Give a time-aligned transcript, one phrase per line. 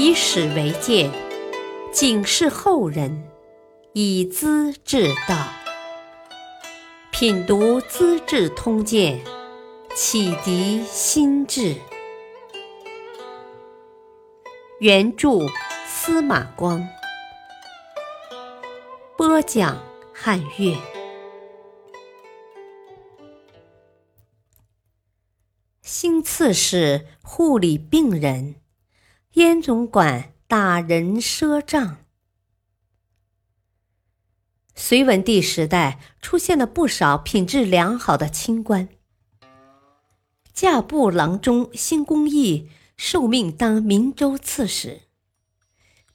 [0.00, 1.10] 以史为鉴，
[1.92, 3.28] 警示后人，
[3.94, 5.48] 以资治道。
[7.10, 9.18] 品读《资治通鉴》，
[9.96, 11.74] 启迪心智。
[14.78, 15.30] 原著
[15.84, 16.88] 司马光，
[19.16, 19.82] 播讲
[20.14, 20.76] 汉乐。
[25.82, 28.54] 新次是护理病人。
[29.38, 31.98] 燕总管打人赊账。
[34.74, 38.88] 隋文帝时代出现了不少品质良好的清官。
[40.52, 45.02] 驾部郎中辛公义受命当明州刺史。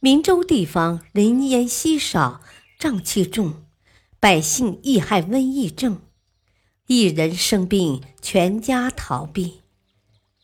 [0.01, 2.41] 明州地方人烟稀少，
[2.77, 3.63] 瘴气重，
[4.19, 6.01] 百姓易害瘟疫症，
[6.87, 9.61] 一人生病，全家逃避，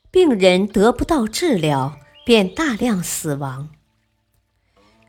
[0.10, 2.00] 病人得不到治疗。
[2.30, 3.70] 便大量死亡。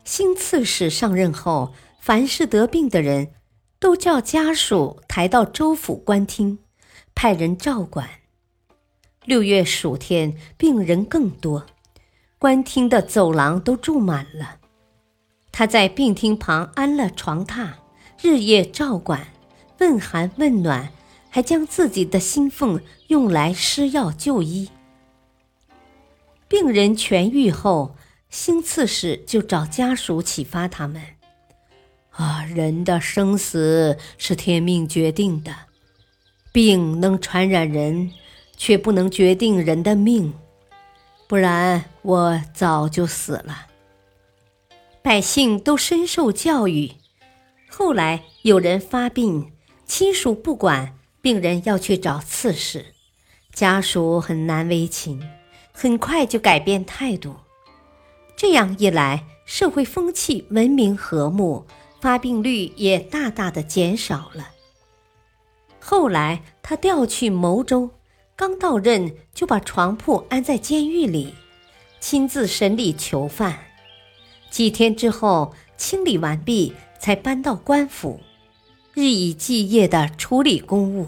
[0.03, 3.35] 新刺史上任后，凡是得病的人，
[3.79, 6.57] 都叫家属抬到州府官厅，
[7.13, 8.09] 派人照管。
[9.23, 11.67] 六月暑天，病人更多，
[12.39, 14.57] 官厅的走廊都住满了。
[15.51, 17.73] 他在病厅旁安了床榻，
[18.19, 19.27] 日夜照管，
[19.77, 20.89] 问寒问暖，
[21.29, 24.71] 还将自己的薪俸用来施药就医。
[26.51, 27.95] 病人痊愈后，
[28.29, 31.01] 新刺史就找家属启发他们：
[32.09, 35.55] 啊，人的生死是天命决定的，
[36.51, 38.11] 病能传染人，
[38.57, 40.33] 却不能决定人的命，
[41.25, 43.67] 不然我早就死了。
[45.01, 46.91] 百姓都深受教育。
[47.69, 49.53] 后来有人发病，
[49.85, 52.87] 亲属不管，病人要去找刺史，
[53.53, 55.25] 家属很难为情。
[55.73, 57.35] 很快就改变态度，
[58.35, 61.65] 这样一来，社会风气文明和睦，
[61.99, 64.49] 发病率也大大的减少了。
[65.79, 67.89] 后来他调去牟州，
[68.35, 71.33] 刚到任就把床铺安在监狱里，
[71.99, 73.57] 亲自审理囚犯。
[74.49, 78.19] 几天之后清理完毕，才搬到官府，
[78.93, 81.07] 日以继夜的处理公务。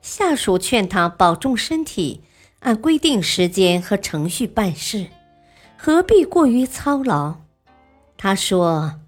[0.00, 2.22] 下属劝他保重身体。
[2.60, 5.06] 按规定时间和程序办事，
[5.76, 7.36] 何必过于操劳？
[8.16, 8.98] 他说：“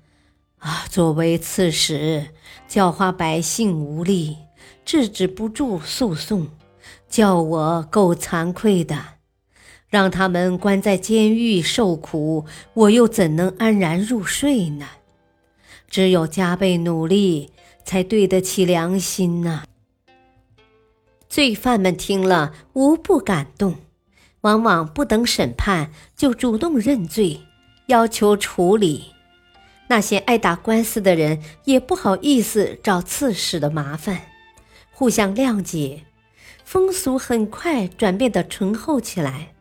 [0.59, 2.29] 啊，作为刺史，
[2.69, 4.37] 教化百姓无力，
[4.85, 6.47] 制止不住诉讼，
[7.09, 8.97] 叫我够惭愧的。
[9.89, 14.87] 让他们关在监狱受苦，我又怎能安然入睡呢？
[15.89, 17.51] 只有加倍努力，
[17.85, 19.65] 才对得起良心呐。”
[21.31, 23.77] 罪犯们听了无不感动，
[24.41, 27.41] 往往不等审判就主动认罪，
[27.87, 29.13] 要求处理。
[29.87, 34.23] 那些爱打官司的人也不好意思找刺史的麻烦，
[34.91, 36.03] 互相谅解，
[36.65, 39.53] 风俗很快转变得醇厚起来。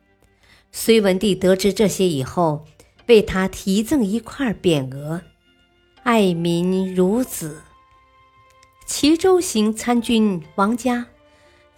[0.72, 2.66] 隋文帝得知这些以后，
[3.06, 5.22] 为他题赠一块匾额
[6.02, 7.62] ：“爱民如子。”
[8.88, 11.06] 齐州行参军王嘉。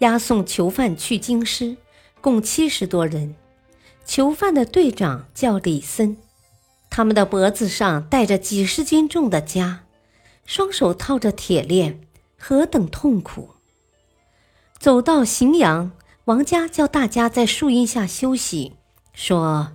[0.02, 1.78] 押送囚犯去京师，
[2.22, 3.36] 共七十多人。
[4.04, 6.18] 囚犯的队长叫李森，
[6.90, 9.78] 他们的脖子上带着几十斤重的枷，
[10.44, 12.02] 双手套着铁链，
[12.36, 13.52] 何等痛苦！
[14.80, 15.92] 走到荥阳，
[16.26, 18.74] 王家叫大家在树荫下休息，
[19.14, 19.74] 说：“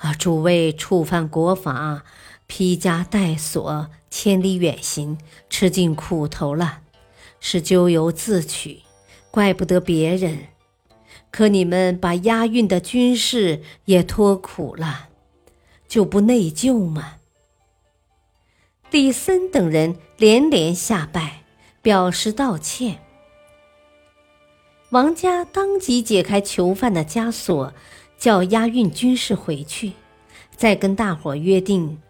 [0.00, 2.04] 啊，诸位触犯国法，
[2.46, 5.18] 披枷带锁，千里远行，
[5.50, 6.80] 吃尽苦头了，
[7.38, 8.80] 是咎由自取。”
[9.30, 10.38] 怪不得别人，
[11.30, 15.08] 可你们把押运的军士也托苦了，
[15.86, 17.16] 就不内疚吗？
[18.90, 21.42] 李森等人连连下拜，
[21.82, 23.00] 表示道歉。
[24.90, 27.74] 王家当即解开囚犯的枷锁，
[28.16, 29.92] 叫押运军士回去，
[30.56, 32.00] 再跟大伙约定：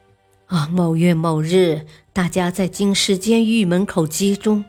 [0.47, 4.65] 啊，某月某日，大家在京师监狱门口集中。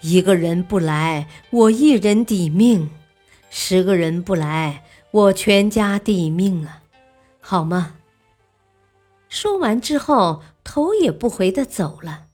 [0.00, 2.88] 一个人不来，我一人抵命；
[3.50, 6.82] 十个人不来，我全家抵命啊，
[7.40, 7.96] 好吗？
[9.28, 12.26] 说完之后，头也不回的走了。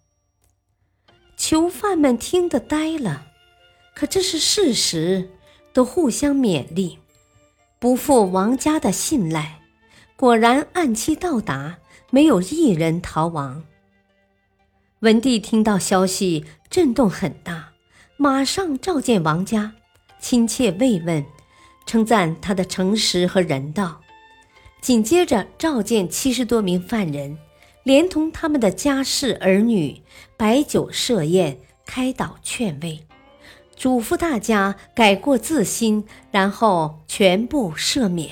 [1.36, 3.26] 囚犯们听得呆了，
[3.94, 5.30] 可这是事实，
[5.72, 6.98] 都互相勉励，
[7.78, 9.60] 不负王家的信赖。
[10.16, 11.78] 果然，按期到达，
[12.10, 13.64] 没有一人逃亡。
[15.02, 17.72] 文帝听到消息，震动很大，
[18.16, 19.72] 马上召见王家，
[20.20, 21.26] 亲切慰问，
[21.84, 24.00] 称赞他的诚实和人道，
[24.80, 27.36] 紧接着召见七十多名犯人，
[27.82, 30.00] 连同他们的家室儿女，
[30.36, 33.04] 摆酒设宴，开导劝慰，
[33.74, 38.30] 嘱咐大家改过自新，然后全部赦免。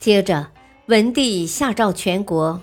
[0.00, 0.52] 接着，
[0.86, 2.62] 文帝下诏全国。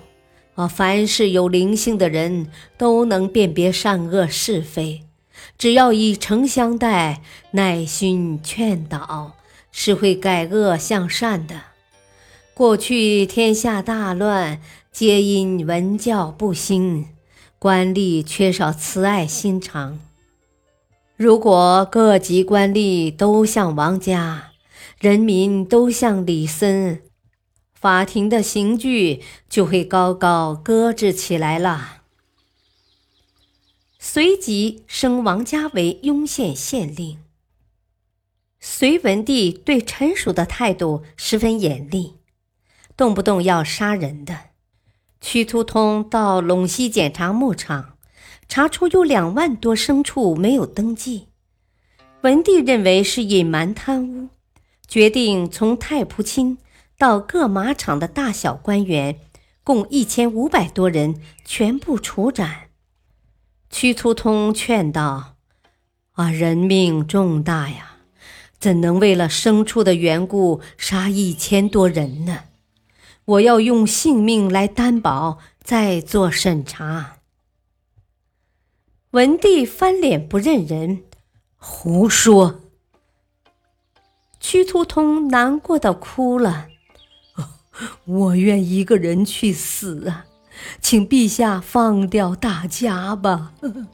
[0.56, 2.48] 啊，凡是有灵性的人
[2.78, 5.04] 都能辨别善恶是非，
[5.58, 7.22] 只要以诚相待、
[7.52, 9.36] 耐心劝导，
[9.72, 11.56] 是会改恶向善的。
[12.54, 14.62] 过去天下大乱，
[14.94, 17.08] 皆因文教不兴，
[17.60, 20.00] 官吏缺少慈爱心肠。
[21.18, 24.52] 如果各级官吏都像王家，
[25.00, 27.02] 人民都像李森。
[27.86, 32.02] 法庭的刑具就会高高搁置起来了。
[34.00, 37.20] 随即升王家为雍县县令。
[38.60, 42.16] 隋文帝对臣属的态度十分严厉，
[42.98, 44.36] 动不动要杀人的。
[45.22, 48.00] 屈突通到陇西检查牧场，
[48.50, 51.28] 查出有两万多牲畜没有登记，
[52.22, 54.30] 文帝认为是隐瞒贪污，
[54.88, 56.58] 决定从太仆卿。
[56.98, 59.20] 到各马场的大小官员，
[59.64, 62.70] 共一千五百多人，全部处斩。
[63.70, 65.36] 屈突通劝道
[66.14, 67.98] ：“啊，人命重大呀，
[68.58, 72.46] 怎能为了牲畜的缘故杀一千多人呢？
[73.26, 77.18] 我要用性命来担保，再做审查。”
[79.12, 81.04] 文帝翻脸不认人，
[81.58, 82.62] 胡说。
[84.40, 86.68] 屈突通难过的哭了。
[88.06, 90.26] 我愿一个人去死啊，
[90.82, 93.54] 请陛下放掉大家吧。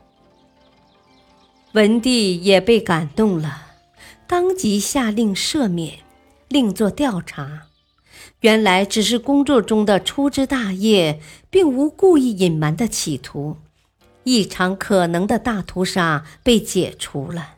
[1.74, 3.68] 文帝也被感动了，
[4.28, 6.00] 当即下令赦免，
[6.50, 7.68] 另作调查。
[8.42, 13.58] 原来只是工作中的粗枝大叶，并无故意隐瞒的企图，
[14.24, 17.56] 一场可能的大屠杀被解除了。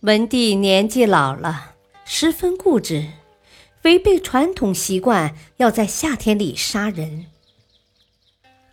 [0.00, 1.74] 文帝年纪老了，
[2.04, 3.06] 十分固执。
[3.84, 7.26] 违背传统习惯，要在夏天里杀人。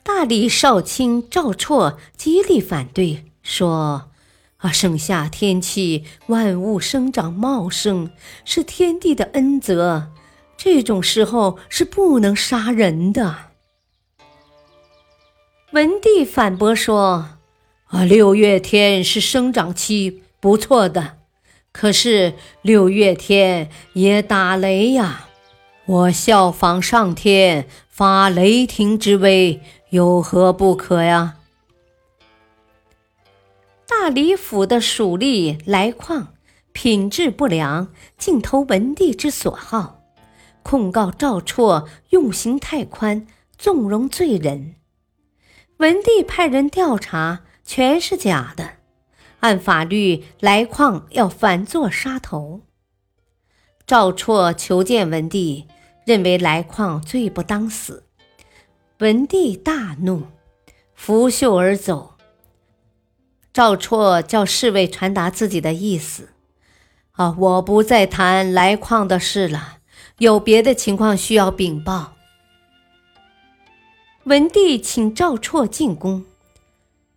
[0.04, 4.10] 大理少卿赵绰极力反对，说
[4.58, 8.10] ：“啊，盛夏天气，万物生长茂盛，
[8.46, 10.12] 是天地的恩泽，
[10.56, 13.52] 这种时候是不能杀人的。”
[15.74, 17.38] 文帝反驳说
[17.92, 21.18] ：“啊，六月天是生长期，不错的。”
[21.72, 25.30] 可是六月天也打雷呀，
[25.86, 31.38] 我效仿上天发雷霆之威，有何不可呀？
[33.88, 36.34] 大理府的属吏来矿
[36.72, 40.02] 品质不良，竟投文帝之所好，
[40.64, 43.28] 控告赵绰用刑太宽，
[43.58, 44.76] 纵容罪人。
[45.78, 48.81] 文帝派人调查，全是假的。
[49.42, 52.62] 按法律，来矿要反坐杀头。
[53.86, 55.68] 赵绰求见文帝，
[56.06, 58.06] 认为来矿罪不当死。
[59.00, 60.24] 文帝大怒，
[60.96, 62.16] 拂袖而走。
[63.52, 66.30] 赵绰叫侍卫传达自己的意思
[67.14, 69.80] ：“啊，我不再谈来矿的事了，
[70.20, 72.14] 有别的情况需要禀报。”
[74.26, 76.24] 文帝请赵绰进宫。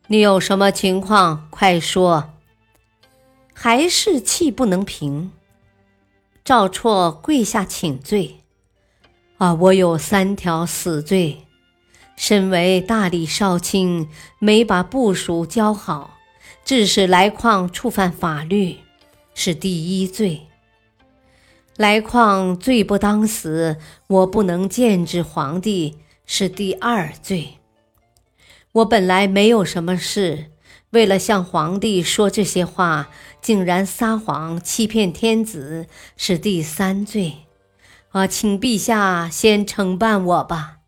[0.06, 1.48] 你有什么情况？
[1.50, 2.34] 快说！
[3.54, 5.32] 还是气不能平。
[6.44, 8.40] 赵绰跪下请罪
[9.38, 11.46] ：“啊，我有三条死罪。
[12.16, 14.06] 身为大理少卿，
[14.38, 16.18] 没把部属教好，
[16.66, 18.76] 致使来矿触犯法律，
[19.34, 20.42] 是第一罪。
[21.78, 25.96] 来矿罪不当死，我不能见制皇帝，
[26.26, 27.54] 是第二罪。”
[28.74, 30.46] 我本来没有什么事，
[30.90, 33.08] 为了向皇帝说这些话，
[33.40, 37.34] 竟然撒谎欺骗天子，是第三罪。
[38.08, 40.78] 啊，请陛下先惩办我吧。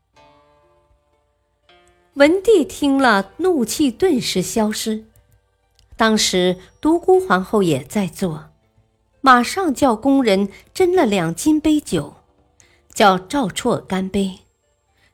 [2.15, 5.05] 文帝听了，怒气顿时消失。
[5.97, 8.51] 当时独孤皇后也在座，
[9.21, 12.17] 马上叫宫人斟了两金杯酒，
[12.93, 14.41] 叫赵绰干杯，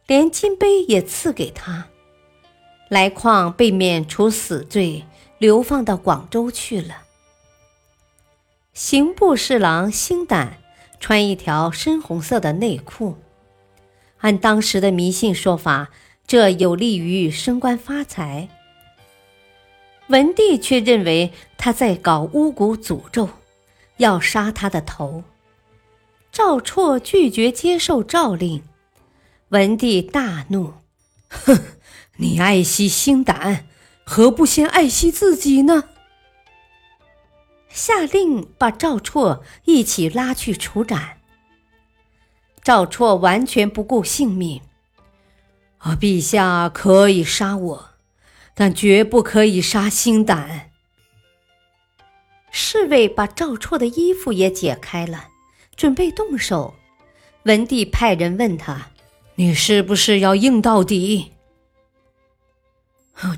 [0.06, 1.88] 连金杯也赐给他。
[2.92, 5.06] 来矿被免除死罪，
[5.38, 7.04] 流放到广州去了。
[8.74, 10.58] 刑部侍郎星胆
[11.00, 13.16] 穿一条深红色的内裤，
[14.18, 15.88] 按当时的迷信说法，
[16.26, 18.50] 这有利于升官发财。
[20.08, 23.26] 文帝却认为他在搞巫蛊诅咒，
[23.96, 25.24] 要杀他的头。
[26.30, 28.62] 赵绰拒绝接受诏令，
[29.48, 30.74] 文帝大怒
[31.32, 31.58] ：“哼，
[32.22, 33.66] 你爱惜心胆，
[34.04, 35.88] 何不先爱惜自己呢？”
[37.68, 41.18] 下令把赵绰一起拉去处斩。
[42.62, 44.60] 赵绰完全不顾性命
[45.78, 47.90] ：“啊，陛下可以杀我，
[48.54, 50.70] 但绝不可以杀心胆。”
[52.52, 55.30] 侍卫把赵绰的衣服也解开了。
[55.74, 56.74] 准备动手，
[57.44, 58.90] 文帝派人问他
[59.34, 61.31] ：“你是不是要硬到底？”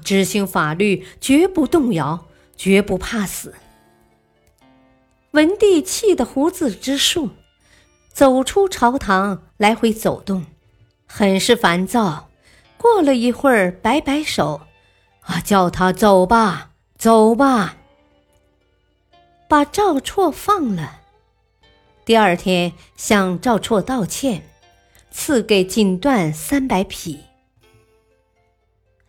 [0.02, 2.26] 执行法律，绝不动摇，
[2.56, 3.54] 绝不怕死。
[5.32, 7.30] 文帝气得胡子直竖，
[8.12, 10.46] 走出朝堂，来回走动，
[11.06, 12.30] 很是烦躁。
[12.76, 14.62] 过了一会儿，摆摆手
[15.22, 17.76] ：“啊，叫他走吧，走吧。”
[19.48, 21.00] 把赵绰放了。
[22.04, 24.42] 第二天向赵绰道歉，
[25.10, 27.20] 赐给锦缎三百匹。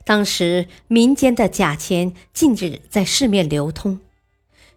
[0.06, 4.00] 当时民间的假钱禁止在市面流通，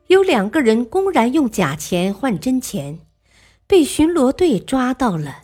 [0.08, 2.98] 有两个人公然用假钱换真钱，
[3.66, 5.42] 被巡逻队抓到了。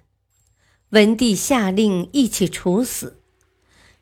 [0.88, 3.20] 文帝下令一起处死。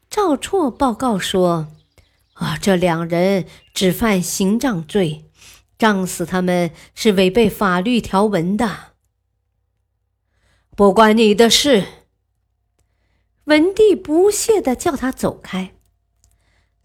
[0.08, 1.68] 赵绰报告说
[2.34, 5.24] ：“啊，这两人只犯刑杖罪。”
[5.78, 8.92] 杖死他们是违背法律条文的，
[10.76, 12.01] 不关你的事。
[13.44, 15.74] 文帝不屑的叫他走开。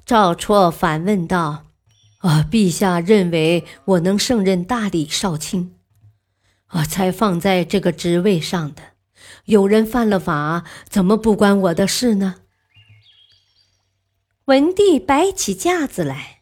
[0.06, 1.66] 赵绰反问道
[2.20, 5.76] ：“啊，陛下认为我能胜任大理少卿，
[6.68, 8.82] 啊，才放在这个职位上的。
[9.46, 12.36] 有人犯了法，怎么不关我的事呢？”
[14.46, 16.40] 文帝摆起架子来。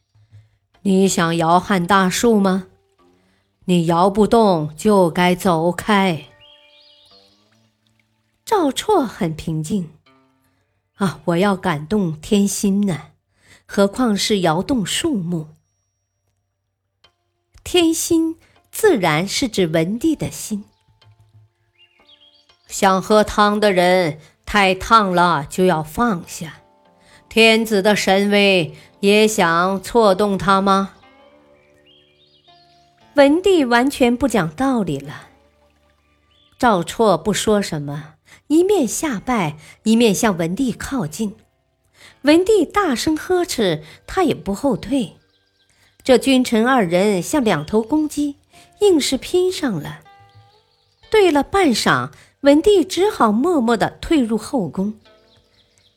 [0.84, 2.68] 你想摇撼大树吗？
[3.66, 6.26] 你摇不动，就该走开。
[8.46, 9.90] 赵绰很平静，
[10.96, 13.12] 啊，我要感动天心呢，
[13.66, 15.48] 何况是摇动树木？
[17.64, 18.38] 天心
[18.72, 20.66] 自然是指文帝的心。
[22.68, 26.62] 想喝汤的人，太烫了就要放下。
[27.30, 28.76] 天子的神威。
[29.02, 30.96] 也想错动他吗？
[33.14, 35.28] 文帝完全不讲道理了。
[36.58, 38.15] 赵绰不说什么，
[38.48, 41.36] 一面下拜，一面向文帝靠近。
[42.22, 45.14] 文帝大声呵斥，他也不后退。
[46.04, 48.36] 这君臣二人像两头公鸡，
[48.82, 50.02] 硬是拼上了。
[51.10, 52.12] 对了半晌，
[52.42, 54.96] 文帝只好默默地退入后宫。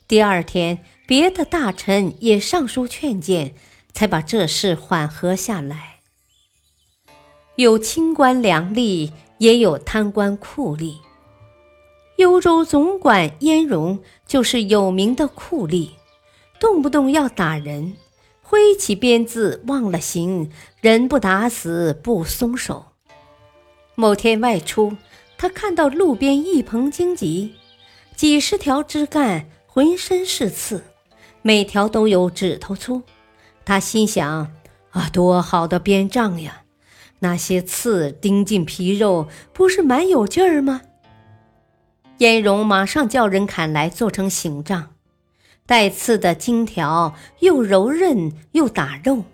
[0.06, 0.84] 第二天。
[1.08, 3.54] 别的大臣也上书劝谏，
[3.94, 6.00] 才把这事缓和下来。
[7.56, 10.96] 有清官良吏，也有贪官酷吏。
[12.18, 15.90] 幽州总管燕荣就是有名的酷吏，
[16.58, 17.94] 动不动要打人，
[18.42, 22.86] 挥起鞭子忘了形，人不打死不松手。
[23.94, 24.96] 某天外出，
[25.36, 27.54] 他看到路边一棚荆棘，
[28.16, 30.82] 几十条枝干，浑身是刺。
[31.42, 33.02] 每条都有指头粗，
[33.64, 34.52] 他心想：
[34.90, 36.62] 啊，多好的鞭杖呀！
[37.20, 40.80] 那些刺钉进皮肉，不是蛮有劲儿吗？
[42.18, 44.94] 燕荣马上叫人砍来，做成刑杖。
[45.66, 49.24] 带刺的荆条又柔韧又打肉，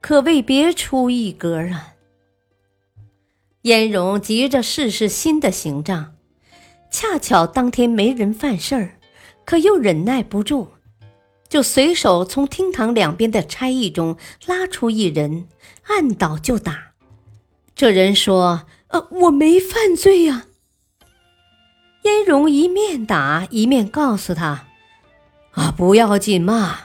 [0.00, 1.94] 可谓别出一格啊！
[3.62, 6.14] 燕荣急着试试新的刑杖，
[6.90, 8.98] 恰巧当天没人犯事儿，
[9.46, 10.68] 可又忍耐不住。
[11.48, 14.16] 就随手从厅堂两边的差役中
[14.46, 15.48] 拉出一人，
[15.84, 16.92] 按倒就打。
[17.74, 20.46] 这人说：“呃，我没犯罪呀。”
[22.24, 24.66] 荣一面打一面告诉他
[25.52, 26.78] ：“啊，不要紧嘛，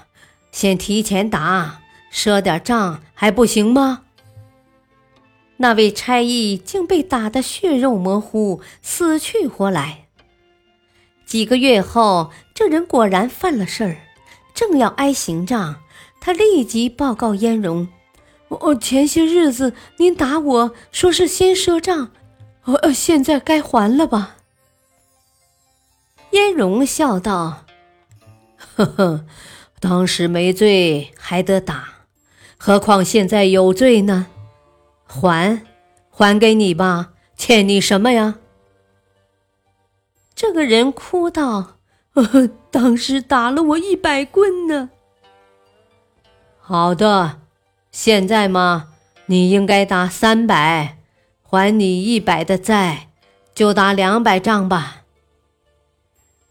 [0.51, 1.81] 先提前打，
[2.13, 4.01] 赊点账还不行吗？”
[5.61, 10.05] 那位差役竟被打得血肉模糊，死去活来。
[11.25, 13.97] 几个月后，这人果然犯了事儿。
[14.53, 15.75] 正要挨刑杖，
[16.19, 17.87] 他立即报告燕荣
[18.49, 22.11] ：“我前些日子您打我说是先赊账，
[22.63, 24.37] 呃，现在该还了吧？”
[26.31, 27.65] 燕荣笑道
[28.75, 29.25] ：“呵呵，
[29.79, 31.89] 当时没罪还得打，
[32.57, 34.27] 何况现在有罪呢？
[35.05, 35.63] 还，
[36.09, 38.35] 还给你吧，欠你什么呀？”
[40.35, 41.75] 这个人哭道。
[42.69, 44.89] 当时打了我一百棍呢。
[46.59, 47.39] 好的，
[47.91, 48.89] 现在嘛，
[49.27, 50.97] 你应该打三百，
[51.41, 53.07] 还你一百的债，
[53.55, 54.98] 就打两百仗吧。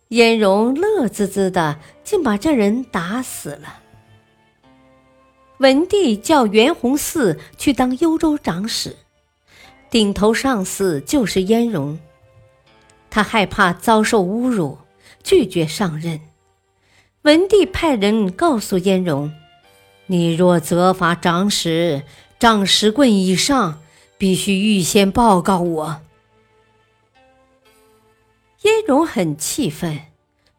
[0.09, 3.81] 燕荣乐滋滋的，竟把这人打死了。
[5.59, 8.97] 文帝叫袁弘嗣去当幽州长史，
[9.91, 11.99] 顶头上司就是燕荣。
[13.11, 14.79] 他害怕遭受侮辱，
[15.23, 16.21] 拒绝上任。
[17.23, 19.31] 文帝派人告诉燕荣
[20.07, 22.03] ：“你若责罚长史，
[22.38, 23.83] 长十棍以上，
[24.17, 26.00] 必须预先报告我。”
[28.68, 29.98] 燕荣很气愤，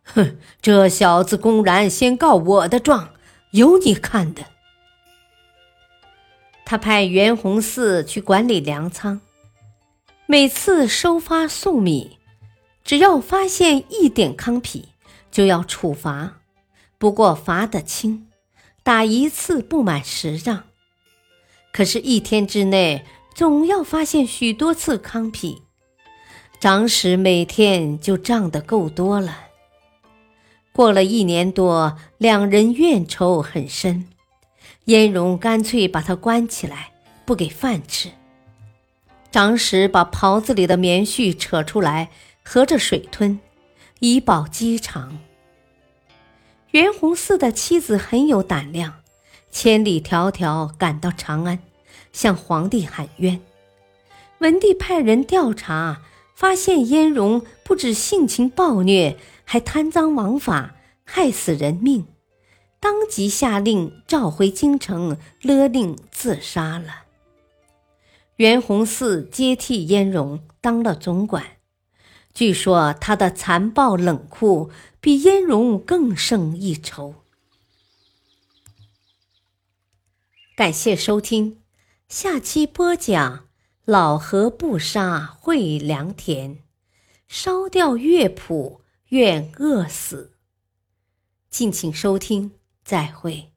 [0.03, 3.09] 哼，这小子公然先告我的状，
[3.51, 4.45] 有你看的！
[6.65, 9.21] 他派袁弘嗣去管理粮仓，
[10.25, 12.17] 每次收发粟米，
[12.83, 14.85] 只要发现一点糠秕，
[15.29, 16.39] 就要处罚。
[16.97, 18.27] 不过罚得轻，
[18.81, 20.63] 打一次不满十丈。
[21.71, 25.59] 可是，一天之内总要发现许多次糠秕。
[26.59, 29.45] 长史每天就账得够多了。
[30.73, 34.09] 过了一年多，两人怨仇很深，
[34.83, 36.91] 燕荣干脆把他关起来，
[37.23, 38.09] 不给饭吃。
[39.31, 42.09] 长史把袍子里的棉絮扯出来，
[42.43, 43.39] 合着水吞，
[43.99, 45.17] 以保饥肠。
[46.71, 48.95] 袁弘嗣的妻子很有胆量，
[49.49, 51.59] 千里迢迢赶到长安，
[52.11, 53.39] 向皇帝喊冤。
[54.39, 56.01] 文帝派人调查。
[56.39, 62.05] 发现燕荣不止性情暴虐，还贪赃枉法，害死人命，
[62.79, 67.03] 当即下令召回京城，勒令自杀了。
[68.37, 71.57] 袁弘嗣接替燕荣当了总管，
[72.33, 77.15] 据说他的残暴冷酷比燕荣更胜一筹。
[80.55, 81.57] 感谢收听，
[82.07, 83.48] 下期播讲。
[83.85, 86.59] 老何不杀会良田，
[87.27, 90.37] 烧掉乐谱愿饿死。
[91.49, 92.51] 敬请收听，
[92.83, 93.48] 再会。